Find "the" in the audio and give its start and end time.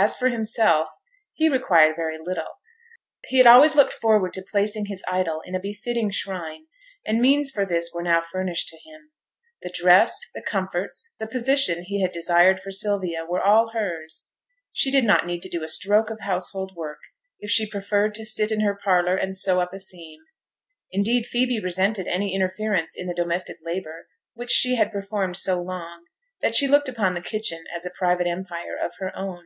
9.62-9.74, 10.36-10.40, 11.18-11.26, 23.08-23.14, 27.14-27.20